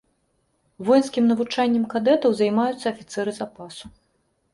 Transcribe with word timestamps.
Воінскім 0.87 1.27
навучаннем 1.31 1.83
кадэтаў 1.93 2.33
займаюцца 2.39 2.79
афіцэры 2.93 3.31
запасу. 3.39 3.85